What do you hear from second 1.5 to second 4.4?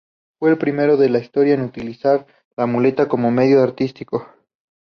en utilizar la muleta como medio artístico.